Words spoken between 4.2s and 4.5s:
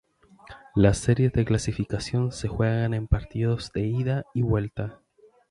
y